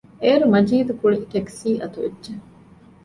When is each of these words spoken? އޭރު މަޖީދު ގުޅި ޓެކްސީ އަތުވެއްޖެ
އޭރު 0.21 0.45
މަޖީދު 0.53 0.91
ގުޅި 0.99 1.17
ޓެކްސީ 1.31 1.69
އަތުވެއްޖެ 1.81 2.33